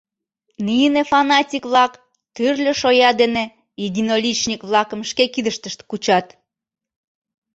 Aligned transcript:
Нине 0.65 1.01
фанатик-влак 1.11 1.93
тӱрлӧ 2.35 2.73
шоя 2.81 3.11
дене 3.21 3.43
единоличник-влакым 3.85 5.01
шке 5.09 5.25
кидыштышт 5.33 5.79
кучат. 5.89 6.27